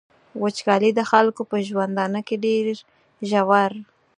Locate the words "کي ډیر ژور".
2.27-3.71